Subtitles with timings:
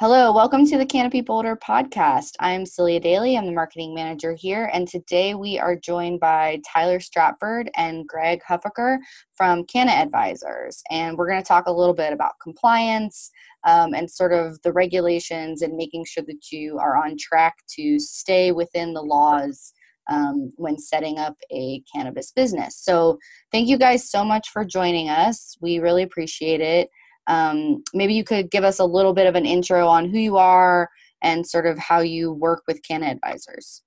[0.00, 2.30] Hello, welcome to the Canopy Boulder podcast.
[2.40, 7.00] I'm Celia Daly, I'm the marketing manager here, and today we are joined by Tyler
[7.00, 8.96] Stratford and Greg Huffaker
[9.34, 10.82] from Canna Advisors.
[10.90, 13.30] And we're going to talk a little bit about compliance
[13.64, 17.98] um, and sort of the regulations and making sure that you are on track to
[17.98, 19.74] stay within the laws
[20.08, 22.78] um, when setting up a cannabis business.
[22.78, 23.18] So,
[23.52, 25.58] thank you guys so much for joining us.
[25.60, 26.88] We really appreciate it.
[27.30, 30.36] Um, maybe you could give us a little bit of an intro on who you
[30.36, 30.90] are
[31.22, 33.82] and sort of how you work with Canna Advisors.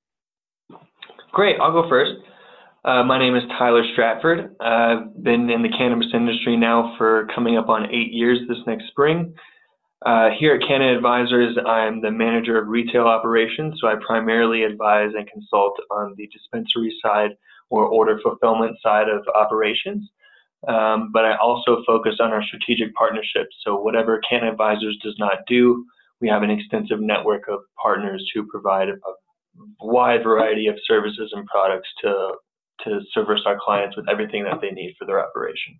[1.33, 2.13] Great, I'll go first.
[2.85, 4.55] Uh, my name is Tyler Stratford.
[4.61, 8.87] I've been in the cannabis industry now for coming up on eight years this next
[8.87, 9.33] spring.
[10.05, 15.11] Uh, here at Canna Advisors, I'm the manager of retail operations, so I primarily advise
[15.17, 17.31] and consult on the dispensary side
[17.69, 20.09] or order fulfillment side of operations.
[20.67, 23.55] Um, but I also focus on our strategic partnerships.
[23.65, 25.85] So whatever Canna Advisors does not do,
[26.21, 28.95] we have an extensive network of partners who provide a
[29.81, 32.33] wide variety of services and products to
[32.83, 35.79] to service our clients with everything that they need for their operation.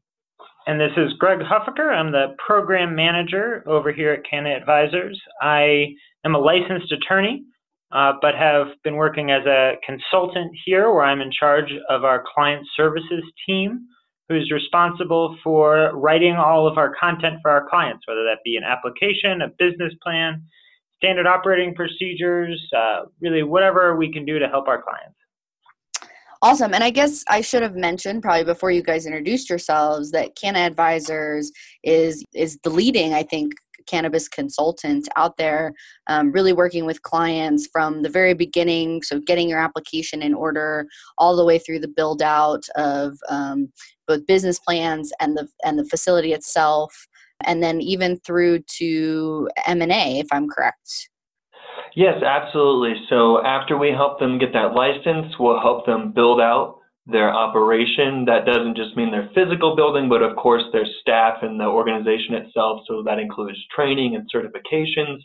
[0.68, 1.94] And this is Greg Huffaker.
[1.94, 5.20] I'm the program manager over here at Canna Advisors.
[5.42, 5.88] I
[6.24, 7.44] am a licensed attorney,
[7.92, 12.24] uh, but have been working as a consultant here where I'm in charge of our
[12.34, 13.88] client services team
[14.34, 18.64] who's responsible for writing all of our content for our clients, whether that be an
[18.64, 20.44] application, a business plan,
[20.98, 25.16] standard operating procedures, uh, really whatever we can do to help our clients.
[26.42, 26.74] Awesome.
[26.74, 30.60] And I guess I should have mentioned probably before you guys introduced yourselves that Canna
[30.60, 31.52] Advisors
[31.84, 33.54] is is the leading, I think,
[33.86, 35.74] cannabis consultant out there,
[36.08, 39.02] um, really working with clients from the very beginning.
[39.04, 43.72] So, getting your application in order all the way through the build out of um,
[44.08, 47.08] both business plans and the and the facility itself,
[47.46, 51.10] and then even through to M and A, if I'm correct.
[51.96, 52.96] Yes, absolutely.
[53.10, 58.26] So after we help them get that license, we'll help them build out their operation.
[58.26, 62.36] That doesn't just mean their physical building, but of course their staff and the organization
[62.36, 62.82] itself.
[62.88, 65.20] So that includes training and certifications.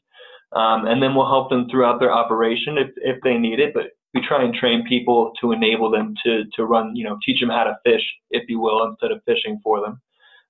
[0.53, 3.75] Um, and then we'll help them throughout their operation if, if they need it.
[3.75, 7.41] But we try and train people to enable them to, to run, you know, teach
[7.41, 10.01] them how to fish, if you will, instead of fishing for them.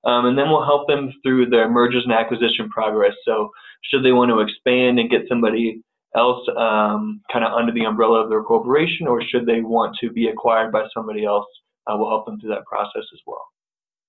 [0.05, 3.15] Um, and then we'll help them through their mergers and acquisition progress.
[3.25, 3.51] So
[3.83, 5.83] should they want to expand and get somebody
[6.17, 10.11] else um, kind of under the umbrella of their corporation, or should they want to
[10.11, 11.47] be acquired by somebody else?
[11.87, 13.45] Uh, we'll help them through that process as well.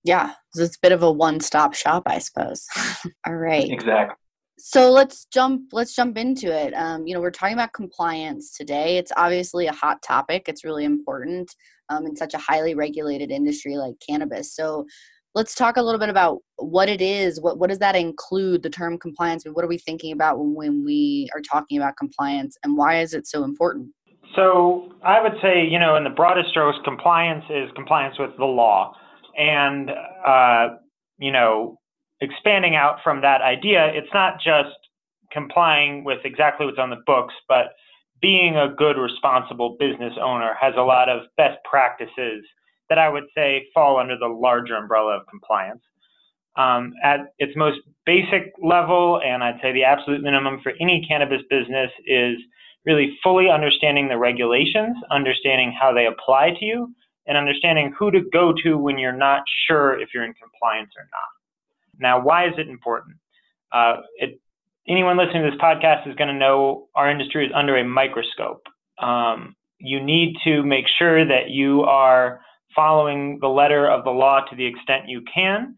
[0.04, 2.66] Yeah, so it's a bit of a one-stop shop, I suppose.
[3.28, 3.70] All right.
[3.70, 4.16] Exactly.
[4.58, 5.70] So let's jump.
[5.72, 6.74] Let's jump into it.
[6.74, 8.98] Um, you know, we're talking about compliance today.
[8.98, 10.44] It's obviously a hot topic.
[10.48, 11.50] It's really important
[11.88, 14.54] um, in such a highly regulated industry like cannabis.
[14.54, 14.86] So,
[15.36, 18.70] let's talk a little bit about what it is what what does that include the
[18.70, 23.00] term compliance what are we thinking about when we are talking about compliance and why
[23.00, 23.90] is it so important?
[24.36, 28.46] So i would say you know in the broadest strokes compliance is compliance with the
[28.46, 28.96] law.
[29.38, 29.92] And
[30.26, 30.76] uh,
[31.18, 31.80] you know
[32.22, 34.76] expanding out from that idea it's not just
[35.32, 37.68] complying with exactly what's on the books but
[38.22, 42.44] being a good responsible business owner has a lot of best practices
[42.90, 45.82] that I would say fall under the larger umbrella of compliance.
[46.56, 51.42] Um, at its most basic level, and I'd say the absolute minimum for any cannabis
[51.50, 52.38] business is
[52.86, 56.94] really fully understanding the regulations, understanding how they apply to you,
[57.28, 61.04] and understanding who to go to when you're not sure if you're in compliance or
[61.04, 62.00] not.
[62.00, 63.18] Now, why is it important?
[63.72, 64.40] Uh, it,
[64.88, 68.64] anyone listening to this podcast is going to know our industry is under a microscope.
[68.98, 72.42] Um, you need to make sure that you are
[72.76, 75.76] following the letter of the law to the extent you can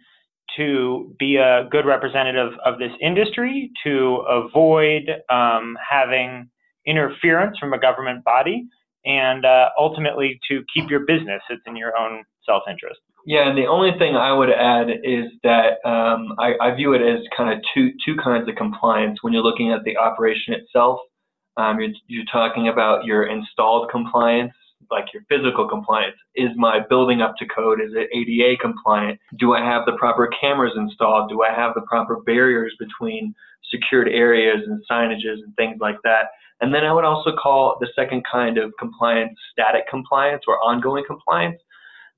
[0.57, 6.49] to be a good representative of this industry, to avoid um, having
[6.85, 8.67] interference from a government body,
[9.05, 11.41] and uh, ultimately to keep your business.
[11.49, 12.99] It's in your own self interest.
[13.25, 17.01] Yeah, and the only thing I would add is that um, I, I, view it
[17.01, 19.19] as kind of two two kinds of compliance.
[19.21, 20.99] When you're looking at the operation itself,
[21.57, 24.53] um, you're, you're talking about your installed compliance,
[24.89, 26.15] like your physical compliance.
[26.35, 27.79] Is my building up to code?
[27.81, 29.19] Is it ADA compliant?
[29.37, 31.29] Do I have the proper cameras installed?
[31.29, 33.33] Do I have the proper barriers between
[33.69, 36.25] secured areas and signages and things like that?
[36.61, 41.03] And then I would also call the second kind of compliance static compliance or ongoing
[41.05, 41.59] compliance.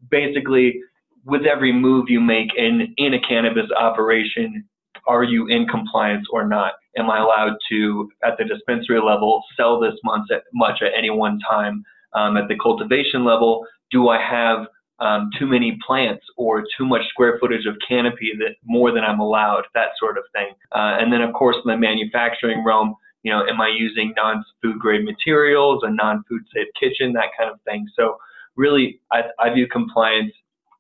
[0.10, 0.82] Basically,
[1.26, 4.66] with every move you make in, in a cannabis operation,
[5.08, 6.74] are you in compliance or not?
[6.98, 11.10] Am I allowed to, at the dispensary level, sell this much at, much at any
[11.10, 11.84] one time?
[12.16, 14.68] Um, at the cultivation level, do I have
[15.00, 19.20] um, too many plants or too much square footage of canopy that more than I'm
[19.20, 20.54] allowed, that sort of thing.
[20.72, 24.80] Uh, and then of course in the manufacturing realm, you know, am I using non-food
[24.80, 27.88] grade materials, a non-food safe kitchen, that kind of thing.
[27.96, 28.18] So
[28.56, 30.32] really, I, I view compliance,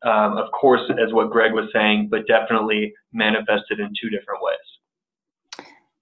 [0.03, 4.57] um, of course, as what Greg was saying, but definitely manifested in two different ways.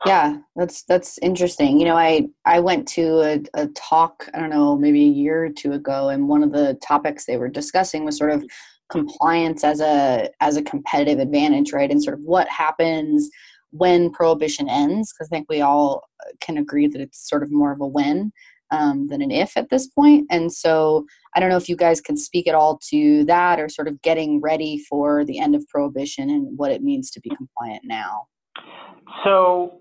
[0.05, 1.79] Yeah, that's that's interesting.
[1.79, 5.45] You know, I I went to a, a talk I don't know maybe a year
[5.45, 8.43] or two ago, and one of the topics they were discussing was sort of
[8.89, 11.91] compliance as a as a competitive advantage, right?
[11.91, 13.29] And sort of what happens
[13.71, 16.03] when prohibition ends, because I think we all
[16.41, 18.31] can agree that it's sort of more of a when
[18.71, 20.27] um, than an if at this point.
[20.29, 21.05] And so
[21.35, 24.01] I don't know if you guys can speak at all to that or sort of
[24.01, 28.25] getting ready for the end of prohibition and what it means to be compliant now.
[29.23, 29.80] So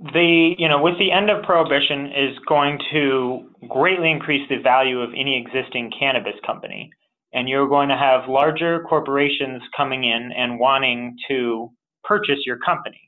[0.00, 5.00] the you know with the end of prohibition is going to greatly increase the value
[5.00, 6.90] of any existing cannabis company.
[7.32, 11.70] And you're going to have larger corporations coming in and wanting to
[12.02, 13.00] purchase your company.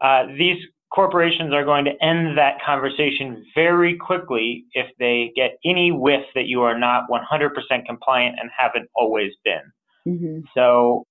[0.00, 0.58] Uh, these
[0.94, 6.46] corporations are going to end that conversation very quickly if they get any whiff that
[6.46, 7.50] you are not 100%
[7.84, 9.72] compliant and haven't always been.
[10.06, 10.40] Mm-hmm.
[10.54, 11.04] so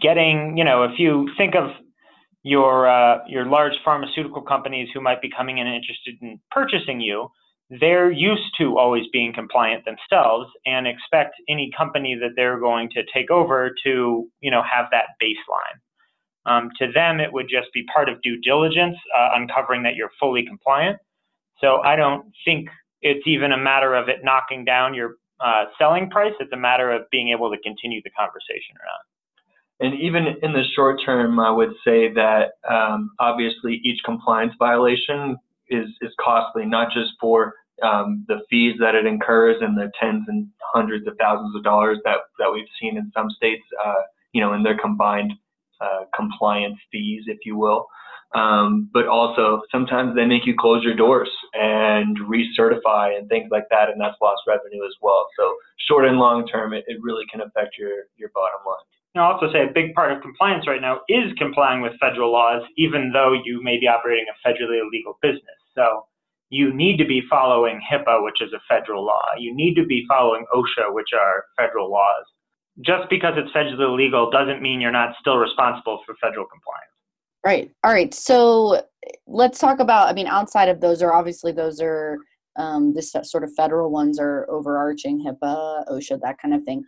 [0.00, 1.70] getting you know if you think of
[2.44, 7.00] your uh, your large pharmaceutical companies who might be coming in and interested in purchasing
[7.00, 7.28] you,
[7.80, 13.02] they're used to always being compliant themselves and expect any company that they're going to
[13.12, 15.80] take over to you know have that baseline.
[16.46, 20.10] Um, to them, it would just be part of due diligence, uh, uncovering that you're
[20.20, 20.98] fully compliant.
[21.58, 22.68] So I don't think
[23.00, 26.34] it's even a matter of it knocking down your uh, selling price.
[26.40, 29.13] It's a matter of being able to continue the conversation or not.
[29.80, 35.36] And even in the short term, I would say that um, obviously each compliance violation
[35.68, 40.24] is, is costly, not just for um, the fees that it incurs and the tens
[40.28, 44.40] and hundreds of thousands of dollars that, that we've seen in some states, uh, you
[44.40, 45.32] know, in their combined
[45.80, 47.86] uh, compliance fees, if you will.
[48.34, 53.66] Um, but also sometimes they make you close your doors and recertify and things like
[53.70, 55.26] that, and that's lost revenue as well.
[55.36, 55.54] So
[55.88, 59.03] short and long term, it, it really can affect your your bottom line.
[59.16, 62.62] I'll also say a big part of compliance right now is complying with federal laws,
[62.76, 65.58] even though you may be operating a federally illegal business.
[65.74, 66.06] So
[66.50, 69.22] you need to be following HIPAA, which is a federal law.
[69.38, 72.24] You need to be following OSHA, which are federal laws.
[72.80, 76.90] Just because it's federally illegal doesn't mean you're not still responsible for federal compliance.
[77.46, 77.70] Right.
[77.84, 78.12] All right.
[78.12, 78.82] So
[79.26, 82.18] let's talk about, I mean, outside of those are obviously those are
[82.56, 86.84] um, this sort of federal ones are overarching HIPAA, OSHA, that kind of thing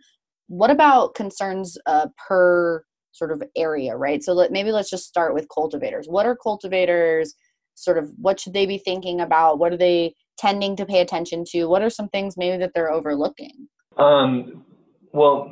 [0.47, 4.23] what about concerns uh, per sort of area, right?
[4.23, 6.07] So let, maybe let's just start with cultivators.
[6.07, 7.35] What are cultivators?
[7.75, 9.59] Sort of what should they be thinking about?
[9.59, 11.65] What are they tending to pay attention to?
[11.65, 13.67] What are some things maybe that they're overlooking?
[13.97, 14.65] Um,
[15.13, 15.51] well,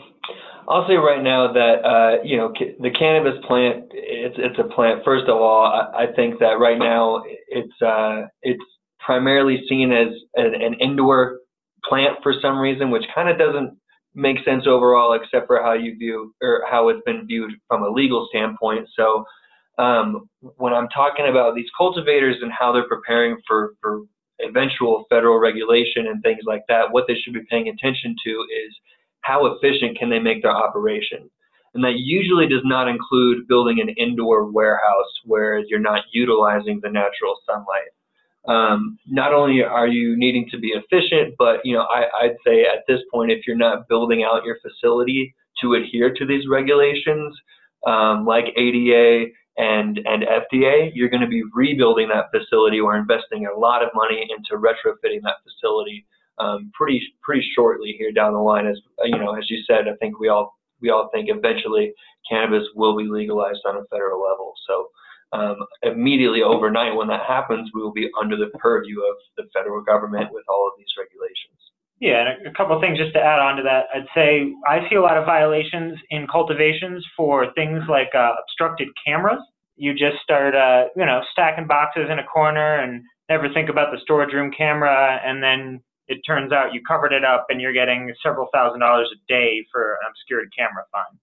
[0.67, 3.85] I'll say right now that uh, you know the cannabis plant.
[3.91, 5.01] It's it's a plant.
[5.05, 8.63] First of all, I, I think that right now it's uh, it's
[8.99, 11.39] primarily seen as an, an indoor
[11.87, 13.77] plant for some reason, which kind of doesn't
[14.15, 17.89] makes sense overall, except for how you view or how it's been viewed from a
[17.89, 18.87] legal standpoint.
[18.97, 19.25] So
[19.77, 24.01] um, when I'm talking about these cultivators and how they're preparing for, for
[24.39, 28.73] eventual federal regulation and things like that, what they should be paying attention to is
[29.21, 31.29] how efficient can they make their operation.
[31.73, 36.89] And that usually does not include building an indoor warehouse where you're not utilizing the
[36.89, 37.91] natural sunlight
[38.47, 42.61] um, not only are you needing to be efficient, but you know, I, I'd say
[42.61, 47.35] at this point, if you're not building out your facility to adhere to these regulations,
[47.87, 53.47] um, like ADA and and FDA, you're going to be rebuilding that facility or investing
[53.47, 56.05] a lot of money into retrofitting that facility
[56.39, 58.67] um, pretty pretty shortly here down the line.
[58.67, 61.93] As you know, as you said, I think we all we all think eventually
[62.29, 64.53] cannabis will be legalized on a federal level.
[64.67, 64.89] So
[65.35, 69.81] um, immediately overnight when that happens, we will be under the purview of the federal
[69.81, 71.55] government with all of these regulations.
[71.99, 73.85] Yeah, and a, couple of things just to add on to that.
[73.93, 78.89] I'd say I see a lot of violations in cultivations for things like uh, obstructed
[79.05, 79.39] cameras.
[79.77, 83.91] You just start, uh, you know, stacking boxes in a corner and never think about
[83.91, 87.73] the storage room camera, and then it turns out you covered it up and you're
[87.73, 91.17] getting several thousand dollars a day for an obscured camera fine.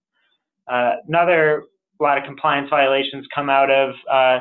[0.67, 1.63] Uh, another
[1.99, 4.39] a lot of compliance violations come out of uh,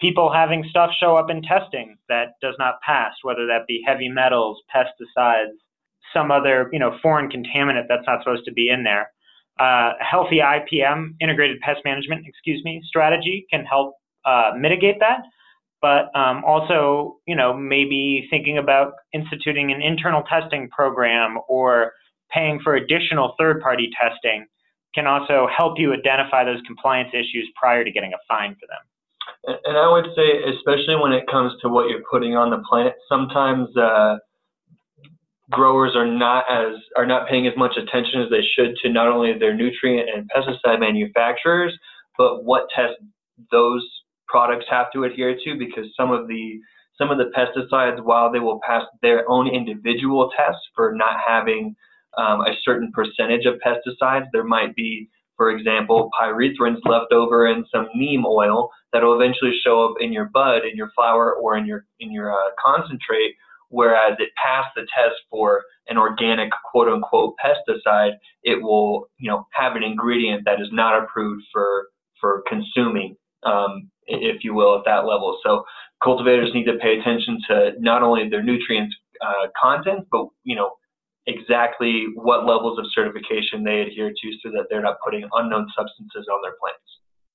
[0.00, 4.08] people having stuff show up in testing that does not pass, whether that be heavy
[4.08, 5.56] metals, pesticides,
[6.12, 9.10] some other you know foreign contaminant that's not supposed to be in there.
[9.60, 13.94] Uh, healthy IPM, integrated pest management, excuse me, strategy can help
[14.24, 15.20] uh, mitigate that.
[15.80, 21.92] But um, also, you know, maybe thinking about instituting an internal testing program or
[22.32, 24.46] paying for additional third party testing
[24.94, 29.58] can also help you identify those compliance issues prior to getting a fine for them.
[29.64, 32.94] And I would say, especially when it comes to what you're putting on the plant,
[33.08, 34.18] sometimes uh,
[35.50, 39.08] growers are not as are not paying as much attention as they should to not
[39.08, 41.76] only their nutrient and pesticide manufacturers,
[42.16, 42.96] but what tests
[43.50, 43.86] those
[44.28, 45.56] products have to adhere to.
[45.58, 46.60] Because some of the
[46.98, 51.74] some of the pesticides, while they will pass their own individual tests for not having
[52.18, 57.64] um, a certain percentage of pesticides, there might be, for example, pyrethrins left over in
[57.72, 61.56] some neem oil that will eventually show up in your bud, in your flower, or
[61.56, 63.34] in your in your uh, concentrate
[63.72, 68.12] whereas it passed the test for an organic quote unquote pesticide,
[68.44, 71.88] it will, you know, have an ingredient that is not approved for
[72.20, 75.38] for consuming, um, if you will, at that level.
[75.44, 75.64] So
[76.04, 80.72] cultivators need to pay attention to not only their nutrient uh, content, but you know,
[81.26, 86.26] exactly what levels of certification they adhere to, so that they're not putting unknown substances
[86.32, 86.80] on their plants.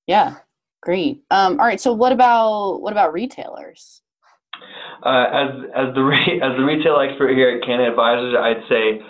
[0.07, 0.35] Yeah,
[0.81, 1.23] great.
[1.31, 1.79] Um, all right.
[1.79, 4.01] So what about what about retailers?
[5.03, 9.01] Uh, as as the re- as the retail expert here at Canna Advisors, I'd say,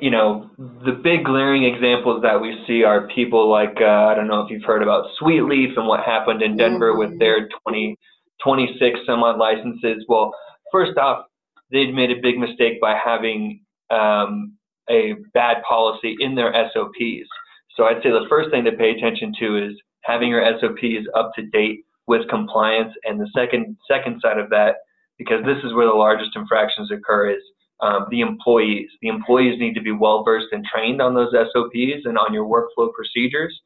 [0.00, 4.28] you know, the big glaring examples that we see are people like uh, I don't
[4.28, 7.12] know if you've heard about Sweet Leaf and what happened in Denver mm-hmm.
[7.12, 7.96] with their 20,
[8.44, 10.04] 26 some odd licenses.
[10.08, 10.34] Well,
[10.70, 11.26] first off,
[11.70, 14.56] they'd made a big mistake by having um,
[14.88, 17.28] a bad policy in their SOPs.
[17.76, 21.32] So I'd say the first thing to pay attention to is having your SOPs up
[21.36, 24.76] to date with compliance, and the second second side of that
[25.18, 27.42] because this is where the largest infractions occur is
[27.80, 28.88] um, the employees.
[29.02, 32.46] The employees need to be well versed and trained on those SOPs and on your
[32.46, 33.58] workflow procedures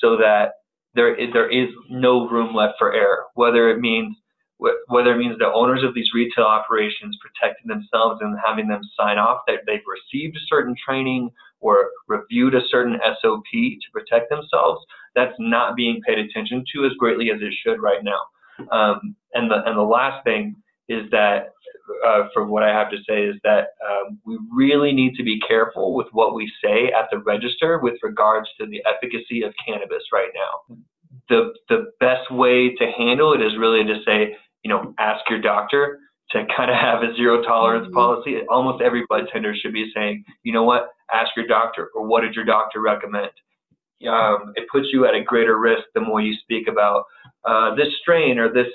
[0.00, 0.52] so that
[0.94, 4.16] there is, there is no room left for error, whether it means
[4.58, 9.18] whether it means the owners of these retail operations protecting themselves and having them sign
[9.18, 14.84] off that they've received certain training or reviewed a certain SOP to protect themselves,
[15.14, 18.20] that's not being paid attention to as greatly as it should right now.
[18.72, 20.56] Um, and the and the last thing
[20.88, 21.52] is that,
[22.06, 25.38] uh, for what I have to say, is that um, we really need to be
[25.46, 30.02] careful with what we say at the register with regards to the efficacy of cannabis
[30.12, 30.76] right now.
[31.28, 34.34] The, the best way to handle it is really to say,
[34.64, 35.98] you know, ask your doctor
[36.30, 37.94] to kind of have a zero tolerance mm-hmm.
[37.94, 38.36] policy.
[38.48, 42.20] Almost every bud tender should be saying, you know what, ask your doctor, or what
[42.20, 43.30] did your doctor recommend?
[44.08, 47.04] Um, it puts you at a greater risk the more you speak about
[47.44, 48.68] uh, this strain or this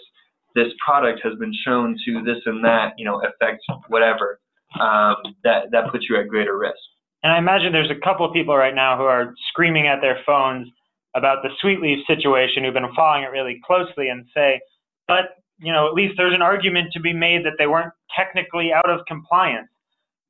[0.55, 4.39] this product has been shown to this and that, you know, affect whatever,
[4.79, 6.77] um, that, that puts you at greater risk.
[7.23, 10.19] And I imagine there's a couple of people right now who are screaming at their
[10.25, 10.67] phones
[11.15, 14.59] about the Sweet Leaf situation who've been following it really closely and say,
[15.07, 18.71] but, you know, at least there's an argument to be made that they weren't technically
[18.73, 19.69] out of compliance.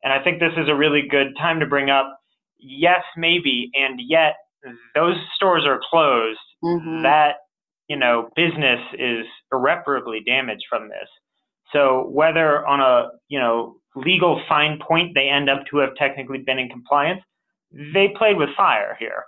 [0.04, 2.20] And I think this is a really good time to bring up,
[2.60, 4.36] yes, maybe, and yet
[4.96, 6.40] those stores are closed.
[6.64, 7.04] Mm-hmm.
[7.04, 7.36] That
[7.90, 11.08] you know, business is irreparably damaged from this.
[11.72, 16.40] So whether on a, you know, legal fine point they end up to have technically
[16.40, 17.22] been in compliance,
[17.72, 19.24] they played with fire here.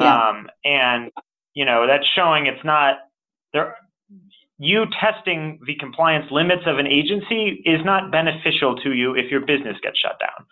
[0.00, 0.28] Yeah.
[0.28, 1.10] Um, and,
[1.54, 2.96] you know, that's showing it's not
[3.52, 3.76] there.
[4.62, 9.40] You testing the compliance limits of an agency is not beneficial to you if your
[9.40, 10.46] business gets shut down.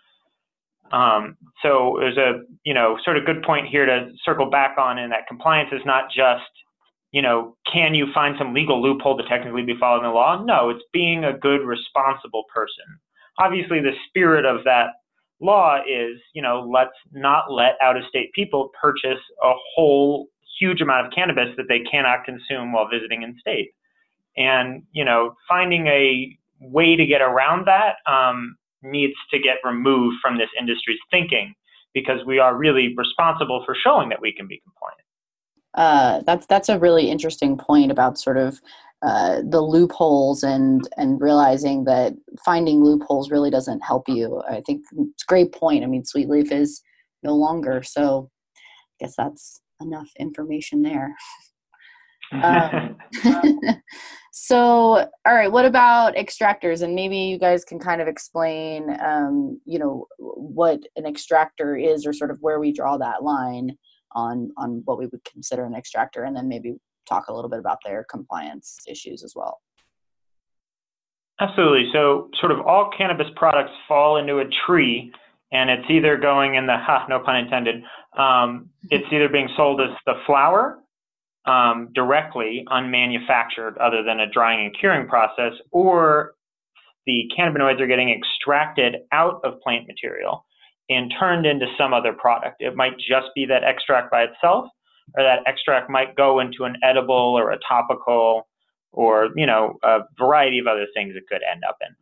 [0.91, 4.97] Um, so there's a, you know, sort of good point here to circle back on
[4.97, 6.43] in that compliance is not just
[7.11, 10.41] you know, can you find some legal loophole to technically be following the law?
[10.43, 12.85] No, it's being a good, responsible person.
[13.37, 14.91] Obviously, the spirit of that
[15.41, 20.27] law is, you know, let's not let out of state people purchase a whole
[20.59, 23.71] huge amount of cannabis that they cannot consume while visiting in state.
[24.37, 30.17] And, you know, finding a way to get around that um, needs to get removed
[30.21, 31.53] from this industry's thinking
[31.93, 35.01] because we are really responsible for showing that we can be compliant
[35.73, 38.59] uh, that's that's a really interesting point about sort of
[39.03, 44.41] uh, the loopholes and and realizing that finding loopholes really doesn't help you.
[44.49, 45.83] I think it's a great point.
[45.83, 46.81] I mean, Sweet Leaf is
[47.23, 51.15] no longer, so I guess that's enough information there.
[52.31, 52.97] um,
[54.31, 54.57] so,
[55.25, 56.81] all right, what about extractors?
[56.81, 62.05] And maybe you guys can kind of explain, um, you know, what an extractor is,
[62.05, 63.77] or sort of where we draw that line
[64.13, 66.75] on on what we would consider an extractor and then maybe
[67.07, 69.59] talk a little bit about their compliance issues as well
[71.39, 75.11] absolutely so sort of all cannabis products fall into a tree
[75.51, 77.83] and it's either going in the ha no pun intended
[78.17, 80.79] um, it's either being sold as the flower
[81.45, 86.35] um, directly unmanufactured other than a drying and curing process or
[87.05, 90.45] the cannabinoids are getting extracted out of plant material
[90.89, 92.57] and turned into some other product.
[92.59, 94.67] It might just be that extract by itself,
[95.17, 98.47] or that extract might go into an edible or a topical
[98.93, 101.95] or you know a variety of other things it could end up in.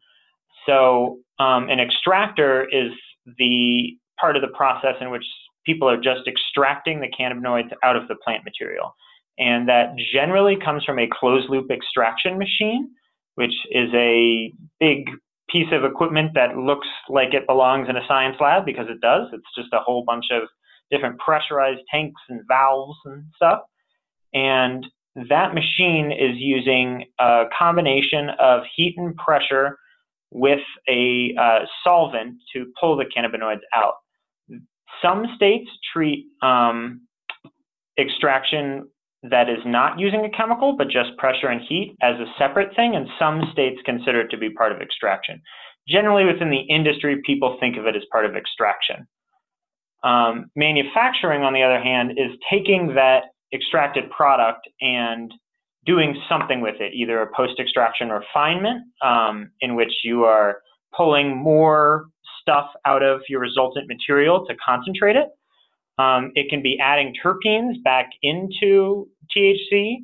[0.65, 2.91] So um, an extractor is
[3.37, 5.23] the part of the process in which
[5.65, 8.95] people are just extracting the cannabinoids out of the plant material.
[9.39, 12.89] And that generally comes from a closed loop extraction machine,
[13.35, 15.09] which is a big
[15.49, 19.27] piece of equipment that looks like it belongs in a science lab because it does.
[19.33, 20.43] It's just a whole bunch of
[20.91, 23.61] different pressurized tanks and valves and stuff.
[24.33, 24.85] And
[25.29, 29.77] that machine is using a combination of heat and pressure
[30.31, 33.95] with a uh, solvent to pull the cannabinoids out.
[35.01, 37.01] Some states treat um,
[37.97, 38.87] extraction
[39.23, 42.95] that is not using a chemical, but just pressure and heat as a separate thing,
[42.95, 45.41] and some states consider it to be part of extraction.
[45.87, 49.07] Generally, within the industry, people think of it as part of extraction.
[50.03, 53.23] Um, manufacturing, on the other hand, is taking that
[53.53, 55.33] extracted product and
[55.85, 60.59] doing something with it, either a post-extraction refinement um, in which you are
[60.95, 62.05] pulling more
[62.41, 65.27] stuff out of your resultant material to concentrate it.
[65.99, 69.97] Um, it can be adding terpenes back into THC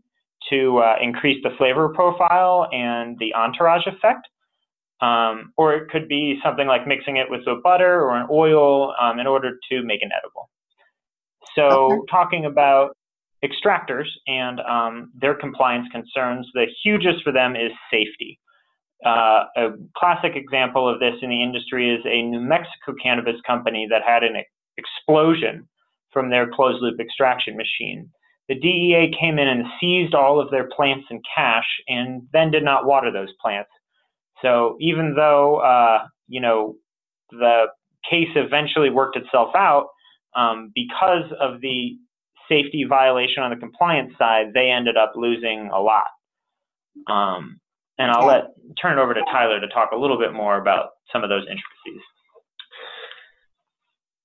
[0.49, 4.27] to uh, increase the flavor profile and the entourage effect.
[5.01, 8.93] Um, or it could be something like mixing it with a butter or an oil
[9.01, 10.49] um, in order to make an edible.
[11.55, 12.01] So, okay.
[12.09, 12.95] talking about
[13.43, 18.39] extractors and um, their compliance concerns, the hugest for them is safety.
[19.05, 23.87] Uh, a classic example of this in the industry is a New Mexico cannabis company
[23.89, 24.35] that had an
[24.77, 25.67] explosion
[26.15, 28.09] from their closed loop extraction machine.
[28.47, 32.63] The DEA came in and seized all of their plants and cash and then did
[32.63, 33.69] not water those plants.
[34.41, 36.75] So even though, uh, you know,
[37.31, 37.65] the
[38.09, 39.87] case eventually worked itself out,
[40.37, 41.97] um, because of the
[42.47, 46.05] safety violation on the compliance side, they ended up losing a lot.
[47.07, 47.59] Um,
[47.97, 50.91] and I'll let turn it over to Tyler to talk a little bit more about
[51.11, 52.03] some of those intricacies.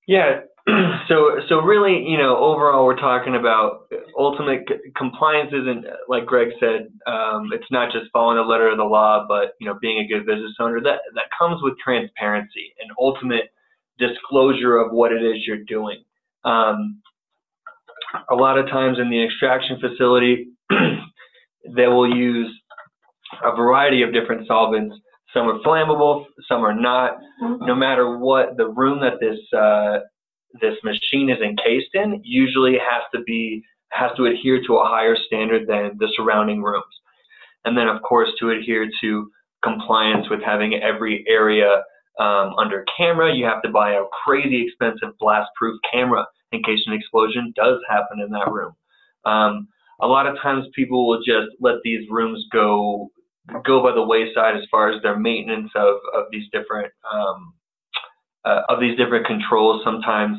[0.06, 0.40] Yeah.
[1.08, 4.60] So, so really, you know, overall, we're talking about ultimate
[4.96, 5.50] compliance.
[5.52, 9.54] Isn't like Greg said, um, it's not just following the letter of the law, but
[9.60, 10.80] you know, being a good business owner.
[10.80, 13.52] That that comes with transparency and ultimate
[13.98, 16.04] disclosure of what it is you're doing.
[16.44, 17.00] Um,
[18.30, 22.54] a lot of times in the extraction facility, they will use
[23.44, 24.94] a variety of different solvents.
[25.34, 27.18] Some are flammable, some are not.
[27.42, 27.66] Mm-hmm.
[27.66, 30.00] No matter what the room that this uh,
[30.60, 35.16] this machine is encased in, usually has to be has to adhere to a higher
[35.26, 36.84] standard than the surrounding rooms.
[37.64, 39.30] And then, of course, to adhere to
[39.62, 41.82] compliance with having every area
[42.18, 46.92] um, under camera, you have to buy a crazy expensive blast-proof camera in case an
[46.92, 48.72] explosion does happen in that room.
[49.24, 49.68] Um,
[50.00, 53.10] a lot of times people will just let these rooms go
[53.64, 57.52] go by the wayside as far as their maintenance of, of these different um,
[58.44, 59.82] uh, of these different controls.
[59.84, 60.38] Sometimes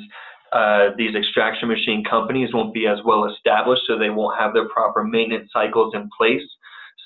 [0.51, 4.67] uh, these extraction machine companies won't be as well established, so they won't have their
[4.69, 6.43] proper maintenance cycles in place.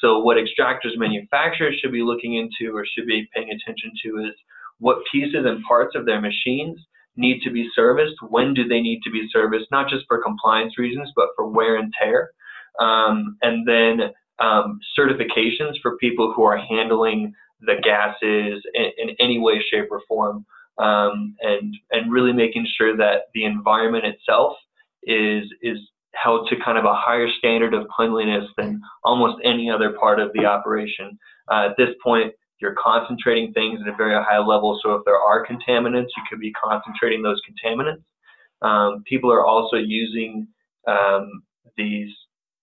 [0.01, 4.33] So what extractors manufacturers should be looking into or should be paying attention to is
[4.79, 6.77] what pieces and parts of their machines
[7.15, 10.77] need to be serviced, when do they need to be serviced, not just for compliance
[10.77, 12.31] reasons, but for wear and tear.
[12.79, 19.39] Um, and then um, certifications for people who are handling the gases in, in any
[19.39, 20.45] way, shape, or form,
[20.77, 24.57] um, and and really making sure that the environment itself
[25.03, 25.77] is is
[26.13, 30.31] held to kind of a higher standard of cleanliness than almost any other part of
[30.33, 31.17] the operation.
[31.51, 34.79] Uh, at this point, you're concentrating things at a very high level.
[34.81, 38.03] So if there are contaminants, you could be concentrating those contaminants.
[38.61, 40.47] Um, people are also using
[40.87, 41.43] um,
[41.77, 42.09] these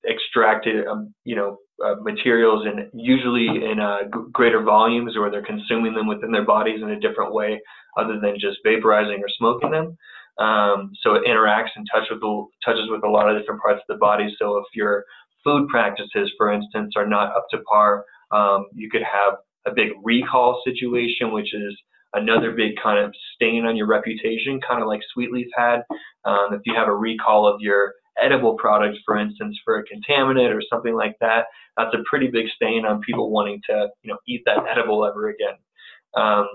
[0.08, 5.94] extracted, um, you know, uh, materials and usually in uh, greater volumes, or they're consuming
[5.94, 7.60] them within their bodies in a different way,
[7.98, 9.96] other than just vaporizing or smoking them.
[10.38, 13.80] Um, so it interacts and touch with the, touches with a lot of different parts
[13.80, 14.34] of the body.
[14.38, 15.04] So if your
[15.44, 19.34] food practices, for instance, are not up to par, um, you could have
[19.66, 21.76] a big recall situation, which is
[22.14, 25.82] another big kind of stain on your reputation, kind of like Sweet Leaf had.
[26.24, 30.54] Um, if you have a recall of your edible product, for instance, for a contaminant
[30.54, 31.46] or something like that,
[31.76, 35.28] that's a pretty big stain on people wanting to, you know, eat that edible ever
[35.28, 35.56] again.
[36.14, 36.46] Um,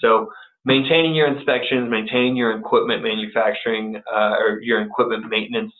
[0.00, 0.28] so
[0.64, 5.72] maintaining your inspections, maintaining your equipment manufacturing uh, or your equipment maintenance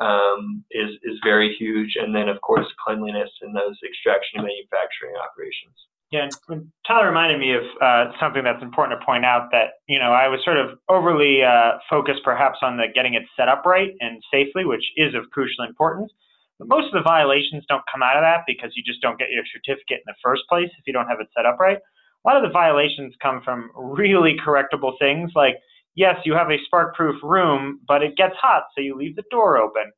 [0.00, 5.14] um, is is very huge, and then of course cleanliness in those extraction and manufacturing
[5.22, 5.76] operations.
[6.10, 9.98] Yeah, and Tyler reminded me of uh, something that's important to point out that, you
[9.98, 13.62] know, I was sort of overly uh, focused perhaps on the getting it set up
[13.64, 16.10] right and safely, which is of crucial importance.
[16.58, 19.30] But most of the violations don't come out of that because you just don't get
[19.30, 21.78] your certificate in the first place if you don't have it set up right.
[21.78, 25.54] A lot of the violations come from really correctable things like,
[25.94, 29.58] yes, you have a spark-proof room, but it gets hot, so you leave the door
[29.58, 29.90] open.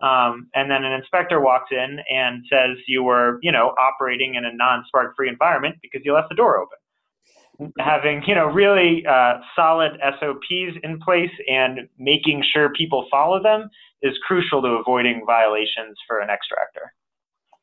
[0.00, 4.44] Um, and then an inspector walks in and says you were, you know, operating in
[4.44, 7.72] a non-spark free environment because you left the door open.
[7.80, 13.68] Having, you know, really uh, solid SOPs in place and making sure people follow them
[14.02, 16.94] is crucial to avoiding violations for an extractor.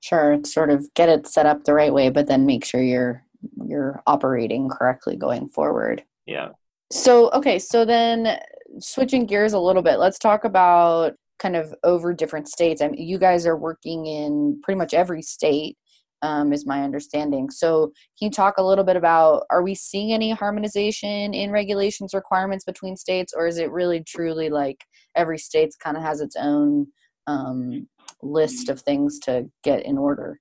[0.01, 3.23] Sure, sort of get it set up the right way, but then make sure you're
[3.65, 6.03] you're operating correctly going forward.
[6.25, 6.49] Yeah.
[6.91, 8.37] So okay, so then
[8.79, 12.81] switching gears a little bit, let's talk about kind of over different states.
[12.81, 15.77] I mean, you guys are working in pretty much every state,
[16.21, 17.49] um, is my understanding.
[17.49, 22.13] So, can you talk a little bit about are we seeing any harmonization in regulations
[22.13, 24.83] requirements between states, or is it really truly like
[25.15, 26.87] every state's kind of has its own
[27.27, 27.87] um,
[28.21, 30.39] list of things to get in order?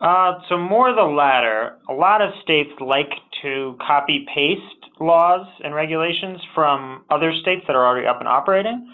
[0.00, 1.78] Uh, so more the latter.
[1.88, 3.10] A lot of states like
[3.42, 4.62] to copy paste
[5.00, 8.86] laws and regulations from other states that are already up and operating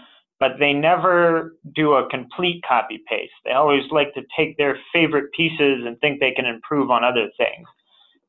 [0.42, 3.30] but they never do a complete copy paste.
[3.44, 7.28] They always like to take their favorite pieces and think they can improve on other
[7.38, 7.68] things.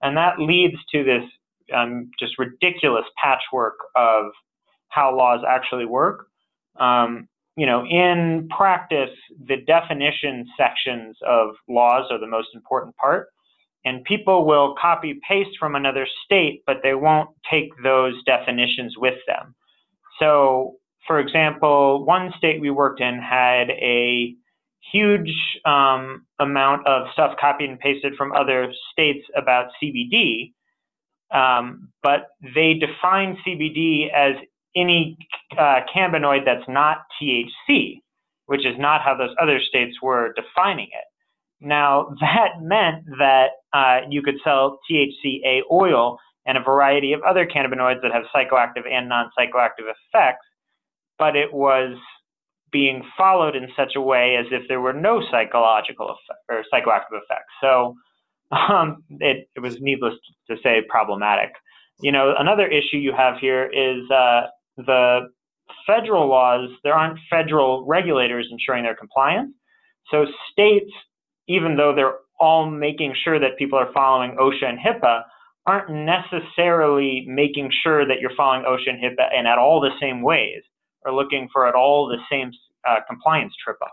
[0.04, 1.24] And that leads to this
[1.76, 4.26] um, just ridiculous patchwork of
[4.90, 6.28] how laws actually work.
[6.80, 9.10] Um, you know, in practice,
[9.48, 13.30] the definition sections of laws are the most important part.
[13.86, 19.18] And people will copy paste from another state, but they won't take those definitions with
[19.26, 19.56] them.
[20.20, 20.76] So
[21.08, 24.36] for example, one state we worked in had a
[24.92, 25.34] huge
[25.66, 30.54] um, amount of stuff copied and pasted from other states about CBD,
[31.32, 34.36] um, but they define CBD as
[34.76, 35.18] any
[35.58, 38.02] uh, cannabinoid that's not THC,
[38.46, 41.06] which is not how those other states were defining it.
[41.62, 47.46] Now, that meant that uh, you could sell THCA oil and a variety of other
[47.46, 50.46] cannabinoids that have psychoactive and non psychoactive effects
[51.18, 51.98] but it was
[52.74, 57.22] being followed in such a way as if there were no psychological effect, or psychoactive
[57.24, 57.54] effects.
[57.62, 57.96] So
[58.52, 60.16] um, it, it, was needless
[60.50, 61.52] to say problematic.
[62.02, 64.48] You know, another issue you have here is uh,
[64.78, 65.30] the
[65.88, 66.70] federal laws.
[66.84, 69.54] There aren't federal regulators ensuring their compliance.
[70.12, 70.92] So states,
[71.48, 75.24] even though they're all making sure that people are following OSHA and HIPAA,
[75.66, 80.22] aren't necessarily making sure that you're following OSHA and HIPAA and at all the same
[80.22, 80.62] ways
[81.06, 82.52] are looking for at all the same
[82.88, 83.92] uh, compliance trip ups.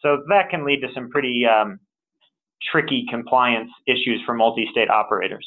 [0.00, 1.80] So that can lead to some pretty um,
[2.70, 5.46] tricky compliance issues for multi-state operators.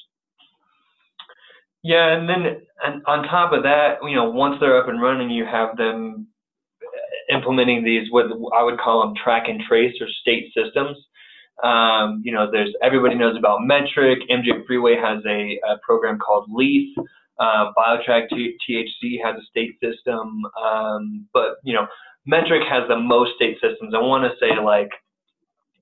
[1.83, 5.31] Yeah, and then and on top of that, you know, once they're up and running,
[5.31, 6.27] you have them
[7.31, 10.97] implementing these what I would call them track and trace or state systems.
[11.63, 14.17] Um, you know, there's everybody knows about Metrc.
[14.29, 16.95] MJ Freeway has a, a program called Leaf,
[17.41, 21.87] uh, BioTrack THC has a state system, um, but you know,
[22.31, 23.93] Metrc has the most state systems.
[23.95, 24.91] I want to say like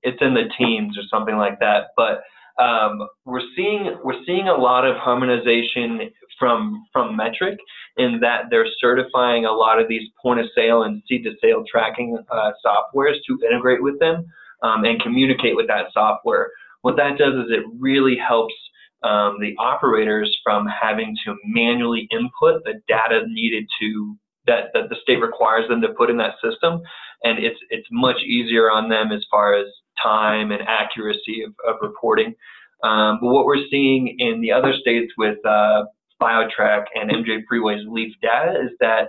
[0.02, 1.88] it's in the teens or something like that.
[1.96, 2.22] But
[2.62, 7.56] um, we're seeing we're seeing a lot of harmonization from from Metrc
[7.96, 11.64] in that they're certifying a lot of these point of sale and seed to sale
[11.70, 14.26] tracking uh, softwares to integrate with them
[14.62, 16.50] um, and communicate with that software.
[16.82, 18.54] What that does is it really helps
[19.02, 24.96] um, the operators from having to manually input the data needed to that, that the
[25.02, 26.80] state requires them to put in that system,
[27.24, 29.66] and it's it's much easier on them as far as
[30.02, 32.34] time and accuracy of, of reporting.
[32.82, 35.84] Um, but what we're seeing in the other states with uh,
[36.20, 39.08] BioTrack and MJ Freeway's Leaf data is that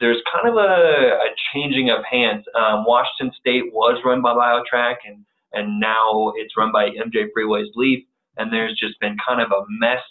[0.00, 2.44] there's kind of a, a changing of hands.
[2.54, 7.70] Um, Washington State was run by BioTrack, and and now it's run by MJ Freeway's
[7.74, 8.04] Leaf
[8.36, 10.02] and there's just been kind of a mess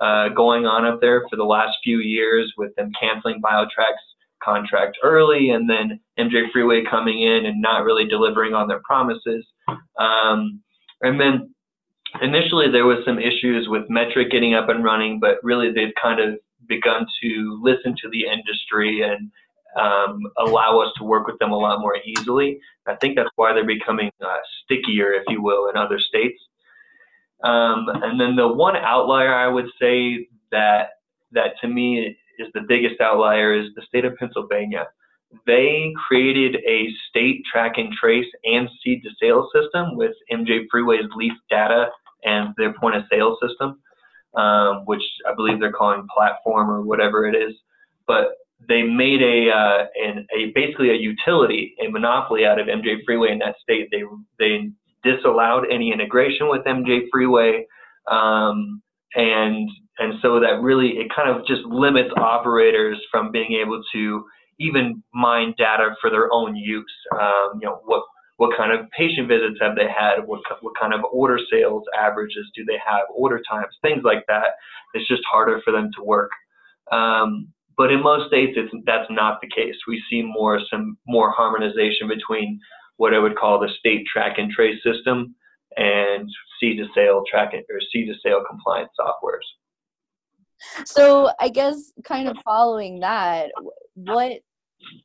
[0.00, 4.04] uh, going on up there for the last few years with them canceling BioTrack's
[4.42, 9.44] contract early and then MJ Freeway coming in and not really delivering on their promises.
[9.98, 10.60] Um,
[11.00, 11.52] and then
[12.22, 16.20] initially there was some issues with Metrc getting up and running, but really they've kind
[16.20, 16.38] of
[16.68, 19.30] begun to listen to the industry and
[19.78, 22.60] um, allow us to work with them a lot more easily.
[22.86, 26.40] I think that's why they're becoming uh, stickier, if you will, in other states.
[27.44, 30.90] Um, and then the one outlier I would say that
[31.32, 34.88] that to me is the biggest outlier is the state of Pennsylvania.
[35.46, 41.08] They created a state track and trace and seed to sale system with MJ Freeway's
[41.16, 41.88] Leaf data
[42.24, 43.80] and their point of sale system,
[44.34, 47.54] um, which I believe they're calling platform or whatever it is.
[48.06, 48.28] But
[48.66, 53.30] they made a, uh, an, a basically a utility, a monopoly out of MJ Freeway
[53.30, 53.88] in that state.
[53.90, 54.02] They
[54.38, 54.70] they
[55.02, 57.66] disallowed any integration with MJ Freeway,
[58.10, 58.82] um,
[59.14, 64.24] and and so that really it kind of just limits operators from being able to
[64.60, 66.84] even mine data for their own use.
[67.12, 68.02] Um, you know what
[68.38, 70.26] what kind of patient visits have they had?
[70.26, 73.02] What what kind of order sales averages do they have?
[73.14, 74.54] Order times, things like that.
[74.94, 76.30] It's just harder for them to work.
[76.90, 79.76] Um, but in most states, it's, that's not the case.
[79.86, 82.60] We see more some more harmonization between
[82.98, 85.34] what I would call the state track and trace system
[85.76, 86.28] and
[86.60, 89.46] seed to sale track or seed to sale compliance softwares.
[90.84, 93.50] So I guess kind of following that,
[93.94, 94.40] what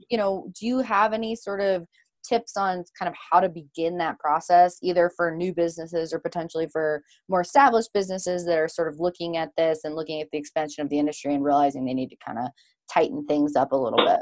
[0.09, 1.87] you know, do you have any sort of
[2.27, 6.67] tips on kind of how to begin that process, either for new businesses or potentially
[6.71, 10.37] for more established businesses that are sort of looking at this and looking at the
[10.37, 12.47] expansion of the industry and realizing they need to kind of
[12.91, 14.21] tighten things up a little bit?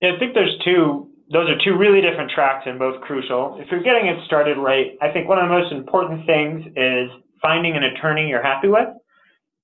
[0.00, 1.11] Yeah, I think there's two.
[1.32, 3.56] Those are two really different tracks and both crucial.
[3.58, 7.08] If you're getting it started right, I think one of the most important things is
[7.40, 8.88] finding an attorney you're happy with.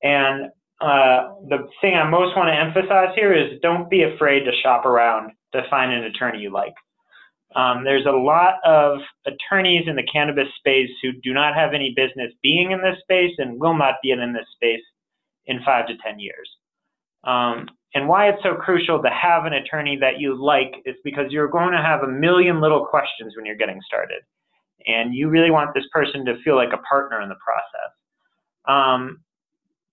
[0.02, 0.46] And
[0.80, 4.86] uh, the thing I most want to emphasize here is don't be afraid to shop
[4.86, 6.74] around to find an attorney you like.
[7.54, 11.94] Um, there's a lot of attorneys in the cannabis space who do not have any
[11.96, 14.82] business being in this space and will not be in this space
[15.46, 16.48] in five to 10 years.
[17.24, 21.30] Um, and why it's so crucial to have an attorney that you like is because
[21.30, 24.22] you're going to have a million little questions when you're getting started.
[24.86, 27.92] And you really want this person to feel like a partner in the process.
[28.66, 29.20] Um,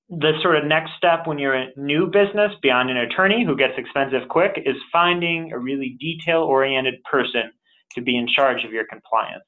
[0.10, 3.74] the sort of next step when you're a new business beyond an attorney who gets
[3.78, 7.52] expensive quick is finding a really detail oriented person
[7.94, 9.44] to be in charge of your compliance.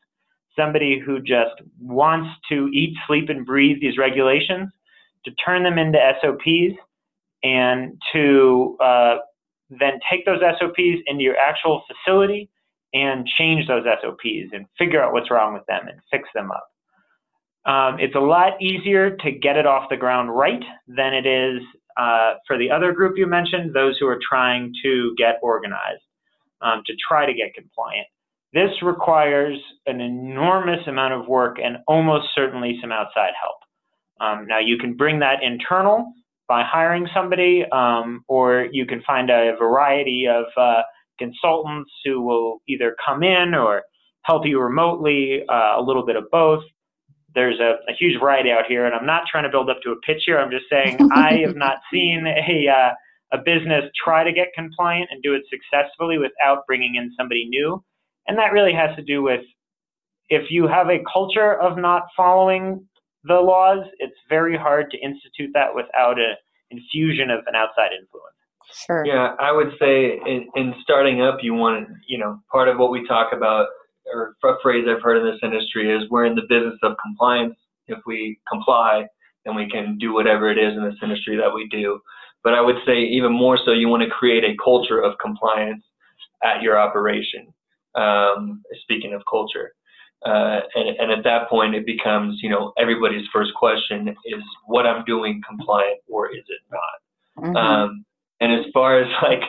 [0.57, 4.69] Somebody who just wants to eat, sleep, and breathe these regulations,
[5.25, 6.79] to turn them into SOPs,
[7.47, 9.15] and to uh,
[9.69, 12.49] then take those SOPs into your actual facility
[12.93, 16.67] and change those SOPs and figure out what's wrong with them and fix them up.
[17.71, 21.61] Um, it's a lot easier to get it off the ground right than it is
[21.97, 26.03] uh, for the other group you mentioned, those who are trying to get organized,
[26.61, 28.07] um, to try to get compliant.
[28.53, 33.57] This requires an enormous amount of work and almost certainly some outside help.
[34.21, 36.13] Um, now, you can bring that internal
[36.47, 40.81] by hiring somebody, um, or you can find a variety of uh,
[41.19, 43.83] consultants who will either come in or
[44.23, 46.63] help you remotely, uh, a little bit of both
[47.37, 49.91] there's a, a, huge variety out here, and I'm not trying to build up to
[49.91, 50.39] a pitch here.
[50.39, 52.93] I'm just saying I have not seen a uh,
[53.33, 57.83] a business try to get compliant and do it successfully without bringing in somebody new,
[58.27, 59.41] and that really has to do with
[60.29, 62.83] if you have a culture of not following
[63.27, 66.35] the laws, it's very hard to institute that without an
[66.71, 68.33] infusion of an outside influence.
[68.85, 69.05] Sure.
[69.05, 72.91] Yeah, I would say in, in starting up, you want you know part of what
[72.91, 73.67] we talk about
[74.13, 77.55] or a phrase I've heard in this industry is we're in the business of compliance.
[77.87, 79.05] If we comply,
[79.45, 81.99] then we can do whatever it is in this industry that we do.
[82.43, 85.83] But I would say even more so, you want to create a culture of compliance
[86.43, 87.53] at your operation.
[87.95, 89.71] Um, speaking of culture.
[90.25, 94.87] Uh, and, and, at that point, it becomes, you know, everybody's first question is what
[94.87, 97.45] I'm doing compliant or is it not?
[97.45, 97.55] Mm-hmm.
[97.55, 98.05] Um,
[98.41, 99.41] and as far as like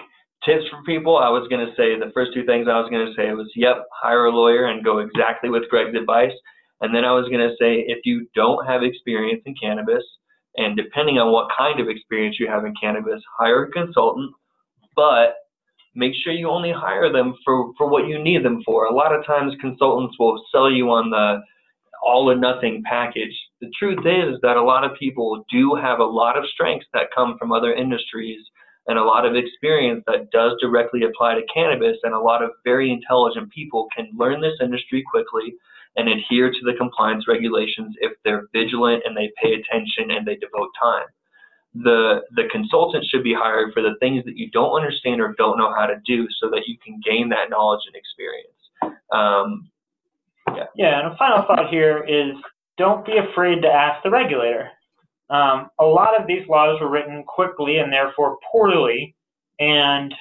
[0.45, 3.07] tips for people, I was going to say the first two things I was going
[3.07, 6.33] to say was, yep, hire a lawyer and go exactly with Greg's advice.
[6.81, 10.05] And then I was going to say, if you don't have experience in cannabis,
[10.57, 14.33] and depending on what kind of experience you have in cannabis, hire a consultant,
[14.95, 15.35] but
[15.99, 18.87] make sure you only hire them for, for what you need them for.
[18.87, 21.41] A lot of times consultants will sell you on the
[22.01, 23.37] all or nothing package.
[23.61, 27.09] The truth is that a lot of people do have a lot of strengths that
[27.15, 28.41] come from other industries
[28.87, 31.97] and a lot of experience that does directly apply to cannabis.
[32.05, 35.53] And a lot of very intelligent people can learn this industry quickly
[35.97, 40.37] and adhere to the compliance regulations if they're vigilant and they pay attention and they
[40.37, 41.07] devote time.
[41.85, 45.59] The, the consultant should be hired for the things that you don't understand or don't
[45.59, 48.99] know how to do so that you can gain that knowledge and experience.
[49.13, 49.71] Um,
[50.55, 50.65] yeah.
[50.75, 52.33] yeah, and a final thought here is
[52.79, 54.71] don't be afraid to ask the regulator.
[55.31, 59.15] Um, a lot of these laws were written quickly and therefore poorly,
[59.59, 60.15] and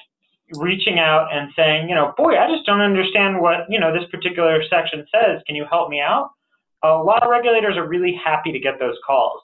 [0.56, 4.08] reaching out and saying, you know, boy, I just don't understand what you know this
[4.10, 5.40] particular section says.
[5.46, 6.30] Can you help me out?
[6.82, 9.40] A lot of regulators are really happy to get those calls.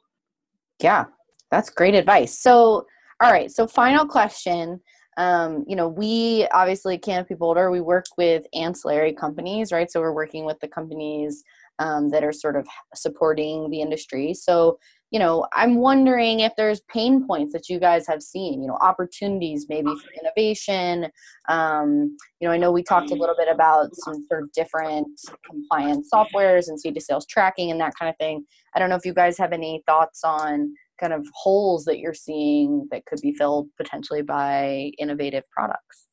[0.81, 1.05] Yeah,
[1.54, 2.38] that's great advice.
[2.38, 2.86] So,
[3.22, 4.80] all right, so final question.
[5.16, 9.88] Um, you know, we obviously Canopy Boulder, we work with ancillary companies, right?
[9.88, 11.44] So we're working with the companies
[11.78, 14.34] um, that are sort of supporting the industry.
[14.34, 14.78] So,
[15.12, 18.78] you know, I'm wondering if there's pain points that you guys have seen, you know,
[18.80, 21.08] opportunities maybe for innovation.
[21.48, 25.06] Um, you know, I know we talked a little bit about some sort of different
[25.48, 28.44] compliance softwares and seed to sales tracking and that kind of thing.
[28.74, 32.14] I don't know if you guys have any thoughts on kind of holes that you're
[32.14, 36.07] seeing that could be filled potentially by innovative products.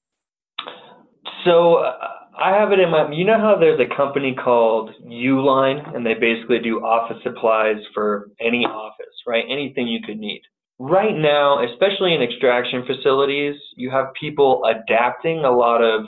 [1.46, 1.94] So uh,
[2.40, 3.12] I have it in my.
[3.12, 8.30] You know how there's a company called Uline, and they basically do office supplies for
[8.40, 9.44] any office, right?
[9.50, 10.42] Anything you could need.
[10.80, 16.06] Right now, especially in extraction facilities, you have people adapting a lot of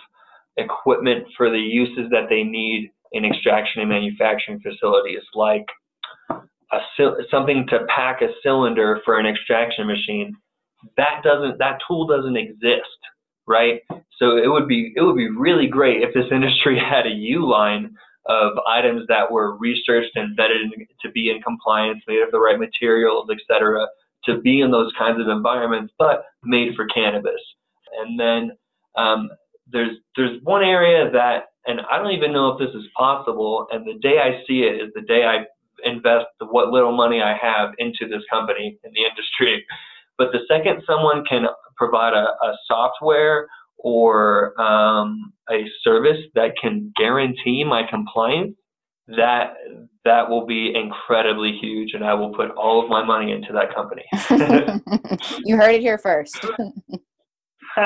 [0.58, 5.66] equipment for the uses that they need in extraction and manufacturing facilities, like
[7.00, 10.36] a, something to pack a cylinder for an extraction machine.
[10.98, 11.60] That doesn't.
[11.60, 12.88] That tool doesn't exist
[13.48, 13.82] right?
[14.18, 17.92] So it would be it would be really great if this industry had a Uline
[18.26, 20.70] of items that were researched and vetted
[21.02, 23.86] to be in compliance, made of the right materials, et cetera,
[24.24, 27.42] to be in those kinds of environments, but made for cannabis.
[28.00, 28.52] And then
[28.96, 29.30] um,
[29.68, 33.68] there's there's one area that, and I don't even know if this is possible.
[33.72, 35.46] And the day I see it is the day I
[35.84, 39.66] invest what little money I have into this company in the industry.
[40.18, 41.46] But the second someone can
[41.78, 48.56] provide a, a software or um, a service that can guarantee my compliance,
[49.08, 49.56] that
[50.06, 53.74] that will be incredibly huge, and I will put all of my money into that
[53.74, 54.04] company.
[55.46, 56.46] you heard it here first.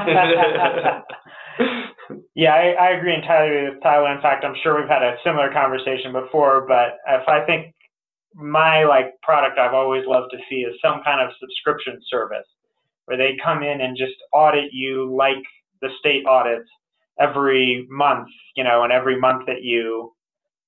[2.36, 4.14] yeah, I, I, agree entirely with Tyler.
[4.14, 6.66] In fact, I'm sure we've had a similar conversation before.
[6.68, 7.74] But if I think
[8.38, 12.46] my like product I've always loved to see is some kind of subscription service
[13.06, 15.44] where they come in and just audit you like
[15.82, 16.70] the state audits
[17.20, 20.14] every month, you know, and every month that you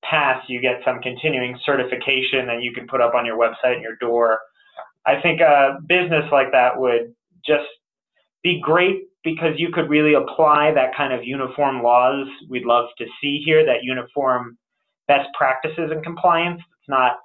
[0.03, 3.83] pass, you get some continuing certification that you can put up on your website and
[3.83, 4.39] your door.
[5.05, 7.13] I think a business like that would
[7.45, 7.67] just
[8.41, 13.05] be great because you could really apply that kind of uniform laws we'd love to
[13.21, 14.57] see here, that uniform
[15.07, 16.59] best practices and compliance.
[16.59, 17.17] It's not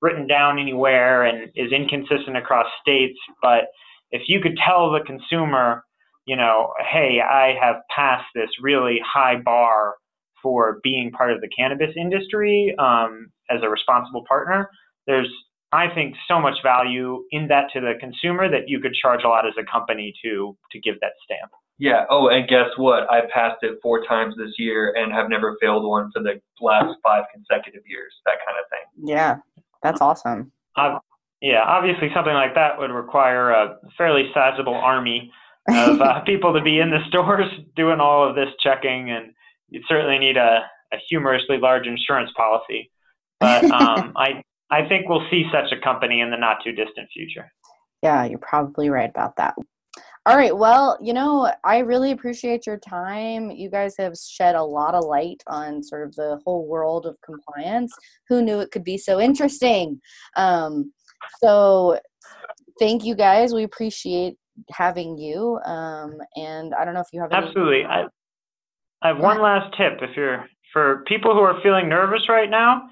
[0.00, 3.64] written down anywhere and is inconsistent across states, but
[4.10, 5.84] if you could tell the consumer,
[6.26, 9.94] you know, hey, I have passed this really high bar
[10.42, 14.68] for being part of the cannabis industry um, as a responsible partner,
[15.06, 15.30] there's,
[15.72, 19.28] I think, so much value in that to the consumer that you could charge a
[19.28, 21.50] lot as a company to to give that stamp.
[21.78, 22.04] Yeah.
[22.10, 23.10] Oh, and guess what?
[23.10, 26.96] I passed it four times this year and have never failed one for the last
[27.02, 28.12] five consecutive years.
[28.26, 29.08] That kind of thing.
[29.08, 29.36] Yeah,
[29.82, 30.52] that's awesome.
[30.76, 30.98] Uh,
[31.40, 35.32] yeah, obviously something like that would require a fairly sizable army
[35.68, 39.32] of uh, people to be in the stores doing all of this checking, and
[39.68, 40.60] you'd certainly need a,
[40.92, 42.90] a humorously large insurance policy.
[43.40, 47.08] But um, I I think we'll see such a company in the not too distant
[47.12, 47.50] future.
[48.02, 49.54] Yeah, you're probably right about that.
[50.28, 50.54] All right.
[50.54, 53.50] Well, you know, I really appreciate your time.
[53.50, 57.16] You guys have shed a lot of light on sort of the whole world of
[57.22, 57.90] compliance.
[58.28, 59.98] Who knew it could be so interesting?
[60.36, 60.92] Um,
[61.40, 61.98] so
[62.78, 63.54] thank you guys.
[63.54, 64.36] We appreciate
[64.70, 65.60] having you.
[65.64, 67.86] Um, and I don't know if you have absolutely.
[67.86, 68.04] I,
[69.00, 69.94] I have one last tip.
[70.02, 72.90] If you're for people who are feeling nervous right now,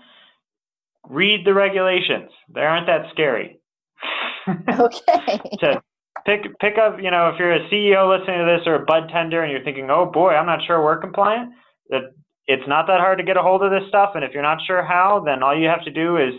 [1.06, 2.30] read the regulations.
[2.54, 3.60] They aren't that scary.
[4.80, 5.40] okay.
[5.60, 5.82] to
[6.26, 9.08] pick pick up, you know, if you're a CEO listening to this or a bud
[9.12, 11.52] tender and you're thinking, oh boy, I'm not sure we're compliant.
[11.88, 12.12] That
[12.46, 14.58] it's not that hard to get a hold of this stuff, and if you're not
[14.66, 16.34] sure how, then all you have to do is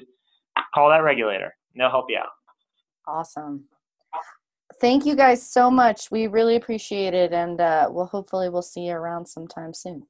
[0.73, 2.29] call that regulator they'll help you out.
[3.07, 3.65] Awesome.
[4.79, 6.11] Thank you guys so much.
[6.11, 10.03] We really appreciate it, and uh, we'll hopefully we'll see you around sometime soon.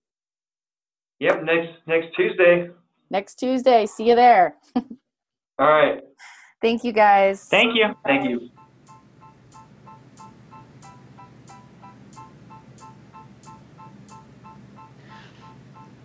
[1.19, 2.69] Yep, next next Tuesday.
[3.09, 3.85] Next Tuesday.
[3.85, 4.55] See you there.
[5.59, 6.01] All right.
[6.61, 7.45] Thank you guys.
[7.45, 7.93] Thank you.
[8.05, 8.49] Thank you.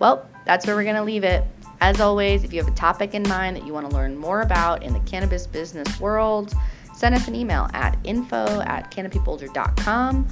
[0.03, 1.45] Well, that's where we're going to leave it.
[1.81, 4.41] As always, if you have a topic in mind that you want to learn more
[4.41, 6.53] about in the cannabis business world,
[6.93, 10.27] send us an email at info at canopyboulder.com.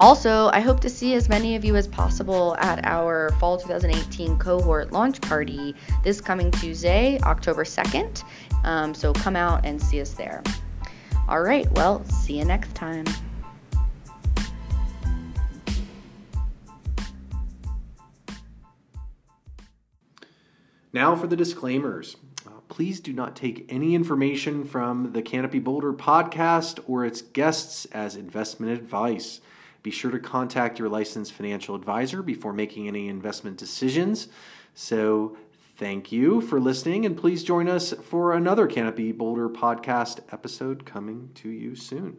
[0.00, 4.38] Also, I hope to see as many of you as possible at our fall 2018
[4.38, 8.24] cohort launch party this coming Tuesday, October 2nd.
[8.64, 10.42] Um, so come out and see us there.
[11.28, 13.04] All right, well, see you next time.
[20.96, 22.16] Now for the disclaimers.
[22.46, 27.84] Uh, please do not take any information from the Canopy Boulder podcast or its guests
[27.92, 29.42] as investment advice.
[29.82, 34.28] Be sure to contact your licensed financial advisor before making any investment decisions.
[34.72, 35.36] So,
[35.76, 41.28] Thank you for listening, and please join us for another Canopy Boulder podcast episode coming
[41.34, 42.16] to you soon.